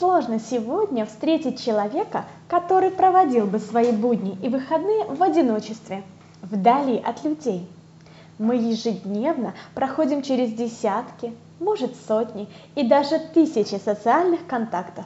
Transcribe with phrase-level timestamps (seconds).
[0.00, 6.04] Сложно сегодня встретить человека, который проводил бы свои будни и выходные в одиночестве,
[6.40, 7.68] вдали от людей.
[8.38, 15.04] Мы ежедневно проходим через десятки, может сотни и даже тысячи социальных контактов.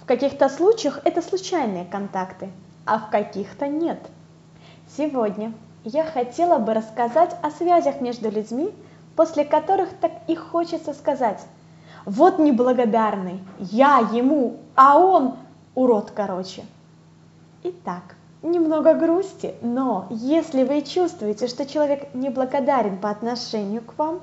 [0.00, 2.48] В каких-то случаях это случайные контакты,
[2.86, 3.98] а в каких-то нет.
[4.96, 5.52] Сегодня
[5.84, 8.72] я хотела бы рассказать о связях между людьми,
[9.14, 11.44] после которых так и хочется сказать
[12.06, 15.34] «Вот неблагодарный, я ему, а он
[15.74, 16.64] урод короче».
[17.64, 24.20] Итак, немного грусти, но если вы чувствуете, что человек неблагодарен по отношению к вам,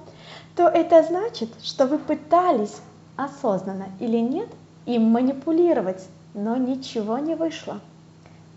[0.55, 2.77] то это значит, что вы пытались,
[3.17, 4.47] осознанно или нет,
[4.85, 7.79] им манипулировать, но ничего не вышло.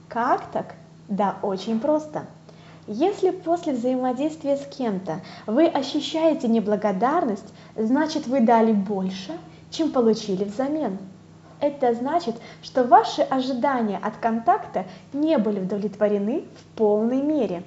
[0.09, 0.75] Как так?
[1.09, 2.27] Да очень просто.
[2.89, 9.33] Если после взаимодействия с кем-то вы ощущаете неблагодарность, значит вы дали больше,
[9.71, 10.99] чем получили взамен.
[11.61, 17.65] Это значит, что ваши ожидания от контакта не были удовлетворены в полной мере.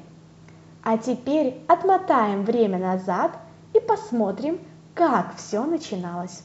[0.83, 3.31] А теперь отмотаем время назад
[3.73, 4.59] и посмотрим,
[4.93, 6.43] как все начиналось.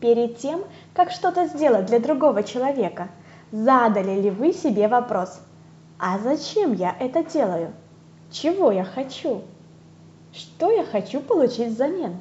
[0.00, 3.08] Перед тем, как что-то сделать для другого человека,
[3.52, 5.40] задали ли вы себе вопрос,
[6.00, 7.72] а зачем я это делаю?
[8.30, 9.42] Чего я хочу?
[10.32, 12.16] Что я хочу получить взамен?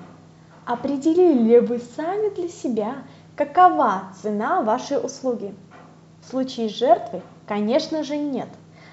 [0.65, 2.95] Определили ли вы сами для себя,
[3.35, 5.55] какова цена вашей услуги?
[6.21, 8.49] В случае жертвы, конечно же, нет.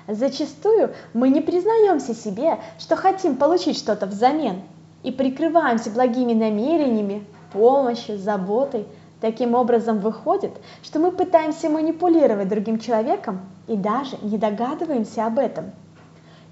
[0.07, 4.63] Зачастую мы не признаемся себе, что хотим получить что-то взамен,
[5.03, 8.87] и прикрываемся благими намерениями, помощью, заботой.
[9.21, 15.73] Таким образом выходит, что мы пытаемся манипулировать другим человеком и даже не догадываемся об этом.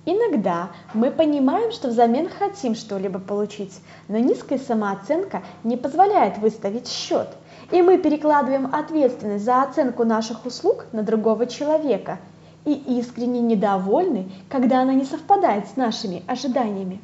[0.07, 7.29] Иногда мы понимаем, что взамен хотим что-либо получить, но низкая самооценка не позволяет выставить счет,
[7.71, 12.19] и мы перекладываем ответственность за оценку наших услуг на другого человека
[12.67, 17.01] и искренне недовольны, когда она не совпадает с нашими ожиданиями.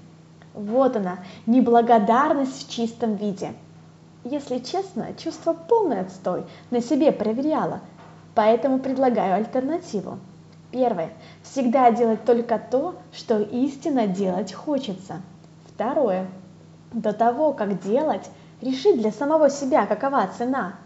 [0.52, 3.52] Вот она, неблагодарность в чистом виде.
[4.24, 7.80] Если честно, чувство полный отстой, на себе проверяла,
[8.34, 10.18] поэтому предлагаю альтернативу.
[10.70, 11.10] Первое.
[11.42, 15.22] Всегда делать только то, что истинно делать хочется.
[15.72, 16.26] Второе.
[16.92, 18.28] До того, как делать,
[18.60, 20.74] решить для самого себя, какова цена–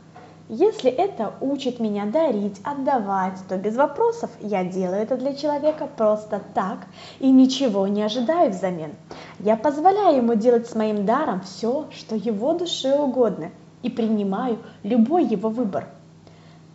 [0.48, 6.42] если это учит меня дарить, отдавать, то без вопросов я делаю это для человека просто
[6.52, 6.80] так
[7.18, 8.92] и ничего не ожидаю взамен.
[9.40, 15.24] Я позволяю ему делать с моим даром все, что его душе угодно, и принимаю любой
[15.24, 15.86] его выбор.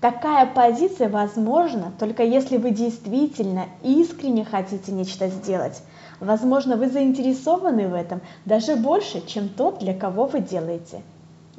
[0.01, 5.83] Такая позиция возможна только если вы действительно искренне хотите нечто сделать.
[6.19, 11.01] Возможно, вы заинтересованы в этом даже больше, чем тот, для кого вы делаете.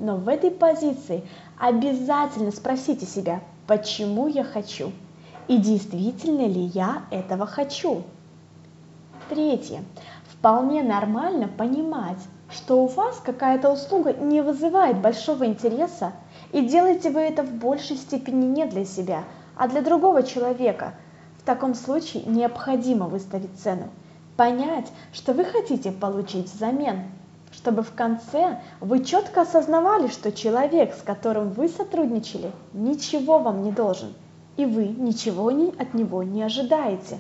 [0.01, 1.23] Но в этой позиции
[1.59, 4.93] обязательно спросите себя, почему я хочу
[5.47, 8.03] и действительно ли я этого хочу.
[9.29, 9.85] Третье.
[10.25, 12.19] Вполне нормально понимать,
[12.51, 16.13] что у вас какая-то услуга не вызывает большого интереса,
[16.53, 19.25] и делаете вы это в большей степени не для себя,
[19.55, 20.95] а для другого человека.
[21.39, 23.89] В таком случае необходимо выставить цену,
[24.39, 27.03] понять, что вы хотите получить взамен–
[27.53, 33.73] чтобы в конце вы четко осознавали, что человек, с которым вы сотрудничали, ничего вам не
[33.73, 34.15] должен,
[34.57, 37.19] и вы ничего от него не ожидаете.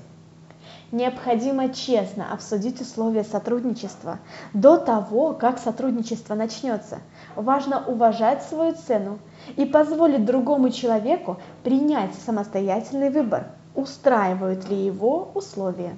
[0.92, 4.18] Необходимо честно обсудить условия сотрудничества
[4.52, 6.98] до того, как сотрудничество начнется.
[7.36, 9.18] Важно уважать свою цену
[9.56, 15.94] и позволить другому человеку принять самостоятельный выбор, устраивают ли его условия.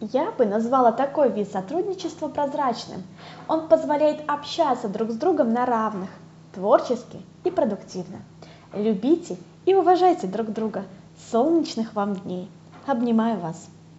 [0.00, 3.02] Я бы назвала такой вид сотрудничества прозрачным.
[3.48, 6.10] Он позволяет общаться друг с другом на равных,
[6.54, 8.18] творчески и продуктивно.
[8.72, 10.84] Любите и уважайте друг друга.
[11.32, 12.48] Солнечных вам дней.
[12.86, 13.68] Обнимаю вас.